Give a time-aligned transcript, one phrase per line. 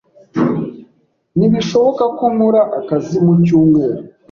[1.37, 3.97] Ntibishoboka ko nkora akazi mu cyumweru.